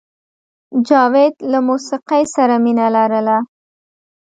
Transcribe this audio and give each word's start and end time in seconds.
جاوید 0.87 1.35
له 1.51 1.59
موسیقۍ 1.67 2.23
سره 2.35 2.55
مینه 2.63 2.87
لرله 2.95 3.37